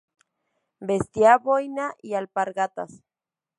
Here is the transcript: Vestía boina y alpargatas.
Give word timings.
Vestía 0.79 1.37
boina 1.37 1.93
y 2.01 2.15
alpargatas. 2.15 3.03